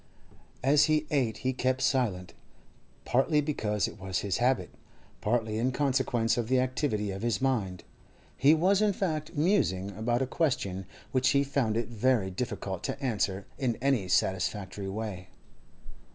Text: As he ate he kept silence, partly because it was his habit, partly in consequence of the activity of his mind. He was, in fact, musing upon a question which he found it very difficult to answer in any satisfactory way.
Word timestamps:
As 0.63 0.85
he 0.85 1.05
ate 1.11 1.37
he 1.45 1.53
kept 1.53 1.79
silence, 1.83 2.33
partly 3.05 3.39
because 3.39 3.87
it 3.87 3.99
was 3.99 4.21
his 4.21 4.37
habit, 4.37 4.71
partly 5.21 5.59
in 5.59 5.71
consequence 5.71 6.37
of 6.37 6.47
the 6.47 6.59
activity 6.59 7.11
of 7.11 7.21
his 7.21 7.39
mind. 7.39 7.83
He 8.35 8.55
was, 8.55 8.81
in 8.81 8.93
fact, 8.93 9.35
musing 9.35 9.91
upon 9.91 10.23
a 10.23 10.25
question 10.25 10.87
which 11.11 11.29
he 11.29 11.43
found 11.43 11.77
it 11.77 11.87
very 11.89 12.31
difficult 12.31 12.83
to 12.85 12.99
answer 12.99 13.45
in 13.59 13.75
any 13.79 14.07
satisfactory 14.07 14.89
way. 14.89 15.27